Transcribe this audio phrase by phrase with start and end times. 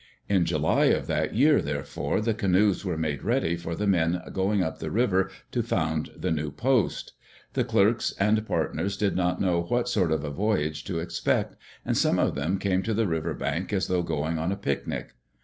[0.27, 4.63] In July of that year, therefore, the canoes were made ready for the men going
[4.63, 7.13] up the river to found the new post.
[7.53, 11.95] The clerks and partners did not know what sort of a voyage to expect, and
[11.95, 15.11] some of them came to the river bank as though going on a picnic.